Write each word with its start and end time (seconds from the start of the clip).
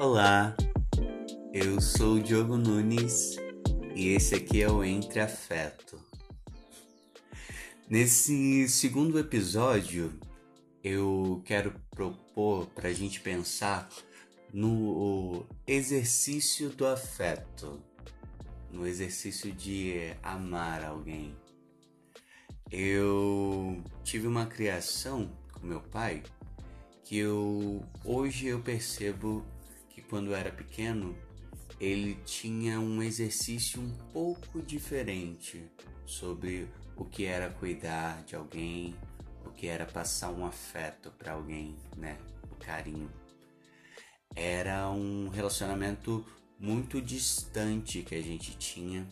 Olá, 0.00 0.56
eu 1.52 1.80
sou 1.80 2.14
o 2.14 2.22
Diogo 2.22 2.56
Nunes 2.56 3.36
e 3.96 4.10
esse 4.10 4.32
aqui 4.36 4.62
é 4.62 4.70
o 4.70 4.84
Entre 4.84 5.18
Afeto. 5.18 5.98
Nesse 7.88 8.68
segundo 8.68 9.18
episódio, 9.18 10.16
eu 10.84 11.42
quero 11.44 11.74
propor 11.90 12.66
para 12.66 12.90
a 12.90 12.92
gente 12.92 13.20
pensar 13.20 13.88
no 14.54 15.44
exercício 15.66 16.70
do 16.70 16.86
afeto, 16.86 17.82
no 18.70 18.86
exercício 18.86 19.50
de 19.50 20.14
amar 20.22 20.84
alguém. 20.84 21.34
Eu 22.70 23.82
tive 24.04 24.28
uma 24.28 24.46
criação 24.46 25.28
com 25.52 25.66
meu 25.66 25.80
pai 25.80 26.22
que 27.02 27.16
eu 27.16 27.82
hoje 28.04 28.46
eu 28.46 28.60
percebo 28.60 29.44
quando 30.08 30.34
era 30.34 30.50
pequeno 30.50 31.16
ele 31.80 32.16
tinha 32.24 32.80
um 32.80 33.02
exercício 33.02 33.80
um 33.80 33.90
pouco 34.12 34.60
diferente 34.60 35.70
sobre 36.04 36.68
o 36.96 37.04
que 37.04 37.24
era 37.24 37.50
cuidar 37.50 38.24
de 38.24 38.34
alguém, 38.34 38.96
o 39.44 39.50
que 39.50 39.68
era 39.68 39.86
passar 39.86 40.30
um 40.30 40.44
afeto 40.44 41.12
para 41.12 41.32
alguém, 41.32 41.76
né? 41.96 42.18
O 42.50 42.56
carinho. 42.56 43.08
Era 44.34 44.90
um 44.90 45.28
relacionamento 45.28 46.24
muito 46.58 47.00
distante 47.00 48.02
que 48.02 48.14
a 48.14 48.22
gente 48.22 48.56
tinha. 48.56 49.06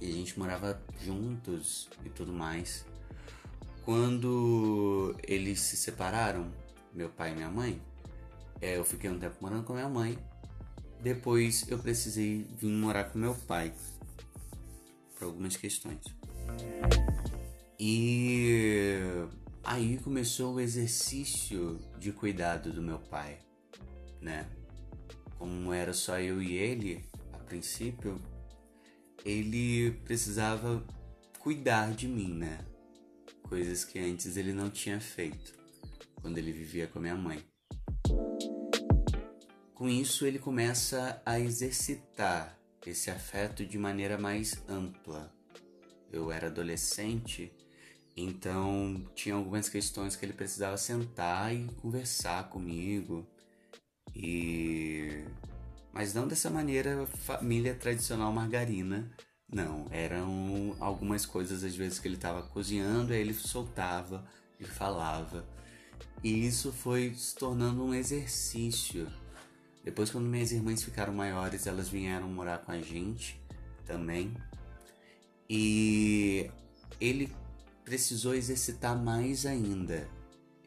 E 0.00 0.08
a 0.08 0.12
gente 0.12 0.36
morava 0.36 0.82
juntos 1.00 1.88
e 2.04 2.08
tudo 2.08 2.32
mais. 2.32 2.84
Quando 3.84 5.14
eles 5.22 5.60
se 5.60 5.76
separaram, 5.76 6.52
meu 6.92 7.08
pai 7.08 7.30
e 7.30 7.34
minha 7.34 7.50
mãe, 7.50 7.80
é, 8.64 8.78
eu 8.78 8.84
fiquei 8.84 9.10
um 9.10 9.18
tempo 9.18 9.36
morando 9.42 9.62
com 9.64 9.74
minha 9.74 9.88
mãe. 9.88 10.18
Depois 11.02 11.68
eu 11.68 11.78
precisei 11.78 12.46
vir 12.56 12.68
morar 12.68 13.04
com 13.04 13.18
meu 13.18 13.34
pai 13.34 13.74
por 15.14 15.26
algumas 15.26 15.54
questões. 15.54 16.02
E 17.78 19.00
aí 19.62 19.98
começou 19.98 20.54
o 20.54 20.60
exercício 20.60 21.78
de 21.98 22.10
cuidado 22.10 22.72
do 22.72 22.80
meu 22.80 22.98
pai, 22.98 23.38
né? 24.18 24.48
Como 25.38 25.70
era 25.72 25.92
só 25.92 26.18
eu 26.18 26.40
e 26.40 26.54
ele, 26.54 27.04
a 27.34 27.38
princípio, 27.38 28.18
ele 29.26 29.90
precisava 30.06 30.82
cuidar 31.38 31.92
de 31.92 32.08
mim, 32.08 32.32
né? 32.32 32.64
Coisas 33.42 33.84
que 33.84 33.98
antes 33.98 34.38
ele 34.38 34.54
não 34.54 34.70
tinha 34.70 34.98
feito 34.98 35.52
quando 36.22 36.38
ele 36.38 36.50
vivia 36.50 36.86
com 36.86 36.98
a 36.98 37.02
minha 37.02 37.14
mãe. 37.14 37.44
Com 39.84 39.90
isso, 39.90 40.24
ele 40.24 40.38
começa 40.38 41.20
a 41.26 41.38
exercitar 41.38 42.58
esse 42.86 43.10
afeto 43.10 43.66
de 43.66 43.76
maneira 43.76 44.16
mais 44.16 44.64
ampla. 44.66 45.30
Eu 46.10 46.32
era 46.32 46.46
adolescente, 46.46 47.52
então 48.16 49.06
tinha 49.14 49.34
algumas 49.34 49.68
questões 49.68 50.16
que 50.16 50.24
ele 50.24 50.32
precisava 50.32 50.78
sentar 50.78 51.54
e 51.54 51.66
conversar 51.82 52.48
comigo. 52.48 53.26
E 54.16 55.22
mas 55.92 56.14
não 56.14 56.26
dessa 56.26 56.48
maneira 56.48 57.06
família 57.06 57.74
tradicional 57.74 58.32
margarina. 58.32 59.14
Não, 59.52 59.86
eram 59.90 60.74
algumas 60.80 61.26
coisas 61.26 61.62
às 61.62 61.76
vezes 61.76 61.98
que 61.98 62.08
ele 62.08 62.16
estava 62.16 62.42
cozinhando, 62.42 63.12
aí 63.12 63.20
ele 63.20 63.34
soltava 63.34 64.26
e 64.58 64.64
falava. 64.64 65.46
E 66.22 66.46
isso 66.46 66.72
foi 66.72 67.12
se 67.12 67.34
tornando 67.34 67.84
um 67.84 67.92
exercício. 67.92 69.06
Depois, 69.84 70.10
quando 70.10 70.26
minhas 70.26 70.50
irmãs 70.50 70.82
ficaram 70.82 71.12
maiores, 71.12 71.66
elas 71.66 71.90
vieram 71.90 72.26
morar 72.28 72.58
com 72.58 72.72
a 72.72 72.80
gente 72.80 73.38
também. 73.84 74.34
E 75.48 76.50
ele 76.98 77.30
precisou 77.84 78.34
exercitar 78.34 78.96
mais 78.96 79.44
ainda 79.44 80.08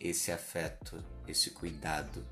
esse 0.00 0.32
afeto, 0.32 1.02
esse 1.28 1.50
cuidado. 1.50 2.26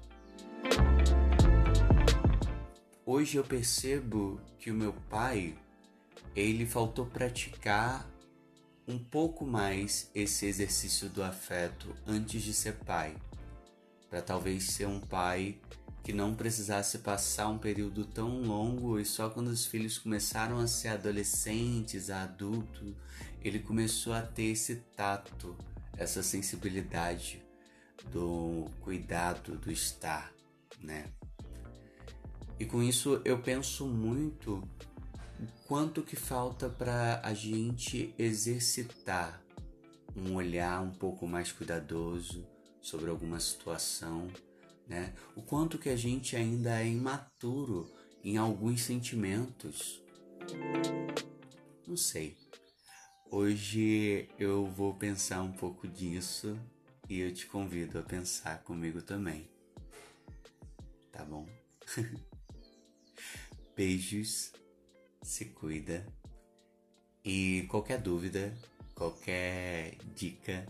Hoje 3.06 3.36
eu 3.36 3.44
percebo 3.44 4.40
que 4.58 4.70
o 4.70 4.74
meu 4.74 4.92
pai, 5.08 5.56
ele 6.34 6.66
faltou 6.66 7.06
praticar 7.06 8.10
um 8.88 8.98
pouco 8.98 9.46
mais 9.46 10.10
esse 10.12 10.46
exercício 10.46 11.08
do 11.08 11.22
afeto 11.22 11.94
antes 12.04 12.42
de 12.42 12.52
ser 12.52 12.74
pai, 12.78 13.14
para 14.10 14.20
talvez 14.20 14.64
ser 14.64 14.86
um 14.86 14.98
pai 14.98 15.60
que 16.02 16.12
não 16.12 16.34
precisasse 16.34 16.98
passar 16.98 17.48
um 17.48 17.58
período 17.58 18.04
tão 18.04 18.42
longo 18.42 18.98
e 18.98 19.04
só 19.04 19.30
quando 19.30 19.48
os 19.48 19.64
filhos 19.64 19.98
começaram 19.98 20.58
a 20.58 20.66
ser 20.66 20.88
adolescentes, 20.88 22.10
a 22.10 22.24
adulto, 22.24 22.96
ele 23.40 23.60
começou 23.60 24.12
a 24.12 24.22
ter 24.22 24.44
esse 24.44 24.76
tato, 24.96 25.56
essa 25.96 26.22
sensibilidade 26.22 27.42
do 28.10 28.66
cuidado, 28.80 29.56
do 29.56 29.70
estar, 29.70 30.32
né? 30.80 31.06
E 32.58 32.64
com 32.64 32.82
isso 32.82 33.20
eu 33.24 33.38
penso 33.38 33.86
muito 33.86 34.68
quanto 35.66 36.02
que 36.02 36.16
falta 36.16 36.68
para 36.68 37.20
a 37.24 37.32
gente 37.32 38.14
exercitar 38.18 39.40
um 40.16 40.34
olhar 40.34 40.82
um 40.82 40.90
pouco 40.90 41.26
mais 41.26 41.52
cuidadoso 41.52 42.46
sobre 42.80 43.08
alguma 43.08 43.40
situação, 43.40 44.28
né? 44.86 45.14
O 45.34 45.42
quanto 45.42 45.78
que 45.78 45.88
a 45.88 45.96
gente 45.96 46.36
ainda 46.36 46.80
é 46.80 46.86
imaturo 46.86 47.90
em 48.22 48.36
alguns 48.36 48.82
sentimentos. 48.82 50.02
Não 51.86 51.96
sei. 51.96 52.36
Hoje 53.30 54.28
eu 54.38 54.66
vou 54.66 54.94
pensar 54.94 55.42
um 55.42 55.52
pouco 55.52 55.88
disso 55.88 56.58
e 57.08 57.20
eu 57.20 57.32
te 57.32 57.46
convido 57.46 57.98
a 57.98 58.02
pensar 58.02 58.62
comigo 58.62 59.02
também. 59.02 59.48
Tá 61.10 61.24
bom? 61.24 61.48
Beijos 63.74 64.52
se 65.22 65.46
cuida. 65.46 66.06
E 67.24 67.66
qualquer 67.70 68.00
dúvida, 68.00 68.52
qualquer 68.94 69.96
dica, 70.14 70.66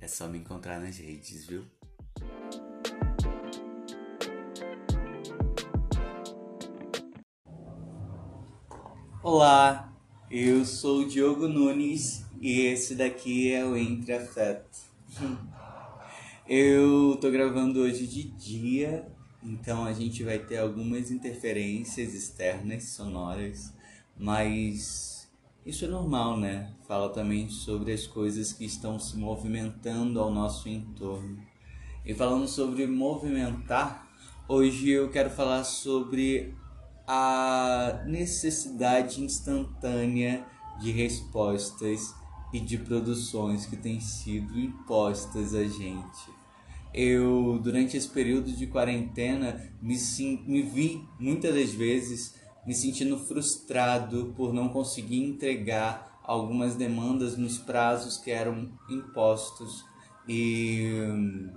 é 0.00 0.06
só 0.06 0.28
me 0.28 0.38
encontrar 0.38 0.80
nas 0.80 0.96
redes, 0.96 1.44
viu? 1.44 1.66
Olá, 9.20 9.92
eu 10.30 10.64
sou 10.64 11.00
o 11.00 11.08
Diogo 11.08 11.48
Nunes 11.48 12.24
e 12.40 12.60
esse 12.60 12.94
daqui 12.94 13.52
é 13.52 13.64
o 13.64 13.76
Entre 13.76 14.12
Afeto. 14.12 14.78
Eu 16.48 17.18
tô 17.20 17.28
gravando 17.28 17.80
hoje 17.80 18.06
de 18.06 18.22
dia, 18.22 19.10
então 19.42 19.84
a 19.84 19.92
gente 19.92 20.22
vai 20.22 20.38
ter 20.38 20.58
algumas 20.58 21.10
interferências 21.10 22.14
externas 22.14 22.84
sonoras 22.90 23.74
mas 24.18 25.28
isso 25.64 25.84
é 25.84 25.88
normal, 25.88 26.36
né? 26.38 26.72
Fala 26.86 27.08
também 27.10 27.48
sobre 27.48 27.92
as 27.92 28.06
coisas 28.06 28.52
que 28.52 28.64
estão 28.64 28.98
se 28.98 29.16
movimentando 29.16 30.20
ao 30.20 30.30
nosso 30.30 30.68
entorno. 30.68 31.38
E 32.04 32.14
falando 32.14 32.48
sobre 32.48 32.86
movimentar, 32.86 34.08
hoje 34.48 34.90
eu 34.90 35.10
quero 35.10 35.28
falar 35.28 35.64
sobre 35.64 36.54
a 37.08 38.02
necessidade 38.06 39.24
instantânea 39.24 40.44
de 40.78 40.92
respostas 40.92 42.14
e 42.52 42.60
de 42.60 42.76
produções 42.76 43.64
que 43.64 43.76
têm 43.76 43.98
sido 43.98 44.58
impostas 44.58 45.54
a 45.54 45.64
gente. 45.64 46.38
Eu, 46.92 47.58
durante 47.62 47.96
esse 47.96 48.08
período 48.08 48.52
de 48.52 48.66
quarentena, 48.66 49.58
me, 49.80 49.96
me 50.46 50.62
vi 50.62 51.02
muitas 51.18 51.54
das 51.54 51.72
vezes 51.72 52.34
me 52.66 52.74
sentindo 52.74 53.18
frustrado 53.18 54.34
por 54.36 54.52
não 54.52 54.68
conseguir 54.68 55.24
entregar 55.24 56.20
algumas 56.22 56.76
demandas 56.76 57.38
nos 57.38 57.56
prazos 57.56 58.18
que 58.18 58.30
eram 58.30 58.70
impostos 58.90 59.86
e 60.28 60.90
hum, 60.92 61.50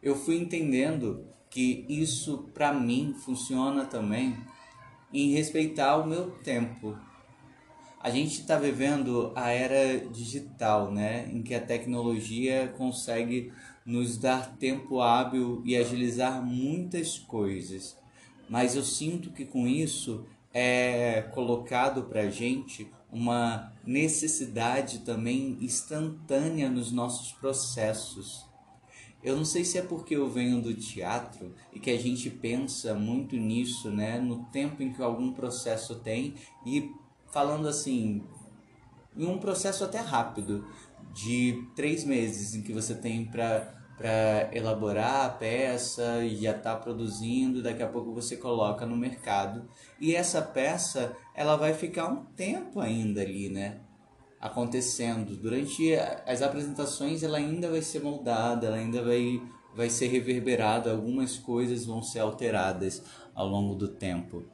eu 0.00 0.14
fui 0.14 0.36
entendendo 0.36 1.26
que 1.50 1.84
isso 1.88 2.48
para 2.54 2.72
mim 2.72 3.12
funciona 3.18 3.84
também 3.84 4.36
em 5.12 5.32
respeitar 5.32 5.96
o 5.96 6.06
meu 6.06 6.30
tempo. 6.42 6.96
A 8.00 8.10
gente 8.10 8.40
está 8.40 8.58
vivendo 8.58 9.32
a 9.34 9.50
era 9.50 9.98
digital, 10.08 10.90
né, 10.90 11.28
em 11.30 11.42
que 11.42 11.54
a 11.54 11.60
tecnologia 11.60 12.72
consegue 12.76 13.52
nos 13.84 14.16
dar 14.16 14.56
tempo 14.56 15.00
hábil 15.00 15.62
e 15.64 15.76
agilizar 15.76 16.42
muitas 16.42 17.18
coisas 17.18 18.00
mas 18.50 18.74
eu 18.74 18.82
sinto 18.82 19.30
que 19.30 19.44
com 19.44 19.64
isso 19.68 20.26
é 20.52 21.22
colocado 21.32 22.02
para 22.02 22.22
a 22.22 22.30
gente 22.30 22.90
uma 23.12 23.72
necessidade 23.86 25.00
também 25.00 25.56
instantânea 25.60 26.68
nos 26.68 26.90
nossos 26.90 27.30
processos. 27.30 28.44
Eu 29.22 29.36
não 29.36 29.44
sei 29.44 29.64
se 29.64 29.78
é 29.78 29.82
porque 29.82 30.16
eu 30.16 30.30
venho 30.30 30.62
do 30.62 30.74
teatro 30.74 31.54
e 31.72 31.78
que 31.78 31.90
a 31.90 31.98
gente 31.98 32.30
pensa 32.30 32.94
muito 32.94 33.36
nisso, 33.36 33.90
né? 33.90 34.18
No 34.18 34.44
tempo 34.46 34.82
em 34.82 34.92
que 34.92 35.02
algum 35.02 35.32
processo 35.32 35.96
tem 35.96 36.34
e 36.64 36.90
falando 37.30 37.68
assim, 37.68 38.22
em 39.16 39.26
um 39.26 39.38
processo 39.38 39.84
até 39.84 39.98
rápido, 39.98 40.66
de 41.12 41.66
três 41.74 42.04
meses 42.04 42.54
em 42.54 42.62
que 42.62 42.72
você 42.72 42.94
tem 42.94 43.24
para 43.24 43.78
para 44.00 44.48
elaborar 44.54 45.26
a 45.26 45.28
peça 45.28 46.24
e 46.24 46.34
já 46.36 46.52
está 46.52 46.74
produzindo, 46.74 47.62
daqui 47.62 47.82
a 47.82 47.86
pouco 47.86 48.14
você 48.14 48.34
coloca 48.34 48.86
no 48.86 48.96
mercado. 48.96 49.68
E 50.00 50.16
essa 50.16 50.40
peça, 50.40 51.14
ela 51.34 51.54
vai 51.54 51.74
ficar 51.74 52.08
um 52.08 52.24
tempo 52.24 52.80
ainda 52.80 53.20
ali, 53.20 53.50
né? 53.50 53.80
Acontecendo. 54.40 55.36
Durante 55.36 55.94
as 56.26 56.40
apresentações, 56.40 57.22
ela 57.22 57.38
ainda 57.38 57.68
vai 57.68 57.82
ser 57.82 58.02
moldada, 58.02 58.66
ela 58.66 58.76
ainda 58.76 59.02
vai, 59.02 59.42
vai 59.74 59.90
ser 59.90 60.08
reverberada, 60.08 60.90
algumas 60.90 61.36
coisas 61.36 61.84
vão 61.84 62.02
ser 62.02 62.20
alteradas 62.20 63.02
ao 63.34 63.46
longo 63.46 63.74
do 63.74 63.88
tempo. 63.88 64.44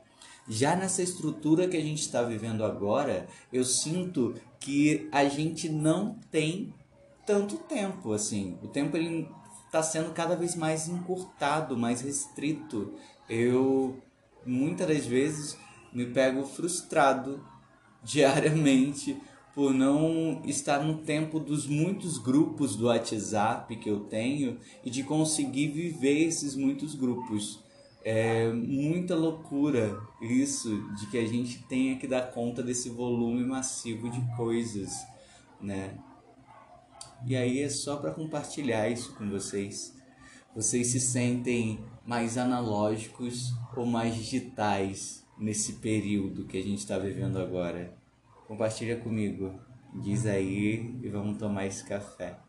Já 0.49 0.77
nessa 0.77 1.03
estrutura 1.03 1.67
que 1.69 1.77
a 1.77 1.81
gente 1.81 2.01
está 2.01 2.23
vivendo 2.23 2.65
agora, 2.65 3.27
eu 3.53 3.65
sinto 3.65 4.35
que 4.61 5.09
a 5.11 5.25
gente 5.25 5.69
não 5.69 6.19
tem 6.31 6.73
tanto 7.27 7.57
tempo 7.57 8.13
assim. 8.13 8.57
O 8.63 8.69
tempo 8.69 8.97
ele 8.97 9.29
está 9.67 9.83
sendo 9.83 10.13
cada 10.13 10.37
vez 10.37 10.55
mais 10.55 10.89
encurtado, 10.89 11.77
mais 11.77 12.01
restrito. 12.01 12.95
Eu 13.29 14.01
muitas 14.45 14.87
das 14.87 15.05
vezes 15.05 15.59
me 15.93 16.07
pego 16.07 16.45
frustrado 16.45 17.45
diariamente 18.03 19.21
por 19.57 19.73
não 19.73 20.43
estar 20.45 20.85
no 20.85 20.99
tempo 20.99 21.41
dos 21.41 21.67
muitos 21.67 22.19
grupos 22.19 22.77
do 22.77 22.89
WhatsApp 22.89 23.75
que 23.77 23.89
eu 23.89 24.01
tenho 24.01 24.61
e 24.85 24.91
de 24.91 25.03
conseguir 25.03 25.69
viver 25.69 26.27
esses 26.27 26.55
muitos 26.55 26.95
grupos. 26.95 27.65
É 28.05 28.53
muita 28.53 29.17
loucura 29.17 29.99
isso 30.21 30.87
de 30.97 31.07
que 31.07 31.17
a 31.17 31.27
gente 31.27 31.63
tenha 31.63 31.97
que 31.97 32.07
dar 32.07 32.33
conta 32.33 32.63
desse 32.63 32.91
volume 32.91 33.47
massivo 33.47 34.11
de 34.11 34.21
coisas, 34.37 35.07
né? 35.59 35.97
E 37.27 37.35
aí 37.35 37.63
é 37.63 37.71
só 37.71 37.97
para 37.97 38.13
compartilhar 38.13 38.91
isso 38.91 39.15
com 39.15 39.27
vocês. 39.31 39.97
Vocês 40.55 40.89
se 40.89 41.01
sentem 41.01 41.81
mais 42.05 42.37
analógicos 42.37 43.55
ou 43.75 43.87
mais 43.87 44.15
digitais 44.15 45.25
nesse 45.39 45.77
período 45.77 46.45
que 46.45 46.59
a 46.59 46.63
gente 46.63 46.81
está 46.81 46.99
vivendo 46.99 47.39
agora? 47.39 47.97
Compartilha 48.47 48.97
comigo. 49.01 49.61
Diz 50.03 50.27
aí 50.27 50.99
e 51.03 51.09
vamos 51.09 51.39
tomar 51.39 51.67
esse 51.67 51.85
café. 51.85 52.46